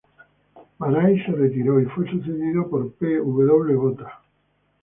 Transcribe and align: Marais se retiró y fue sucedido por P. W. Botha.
Marais 0.79 1.23
se 1.27 1.31
retiró 1.31 1.79
y 1.79 1.85
fue 1.85 2.09
sucedido 2.09 2.67
por 2.71 2.91
P. 2.93 3.17
W. 3.17 3.75
Botha. 3.75 4.21